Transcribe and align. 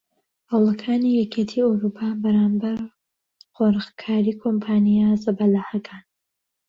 هەوڵەکاتی 0.51 1.17
یەکیەتی 1.21 1.65
ئەوروپا 1.67 2.07
بەرامبەر 2.21 2.79
قۆرغکاری 3.55 4.39
کۆمپانیا 4.41 5.09
زەبەلاحەکان 5.23 6.03